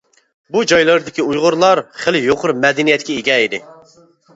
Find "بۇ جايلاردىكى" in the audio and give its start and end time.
0.55-1.27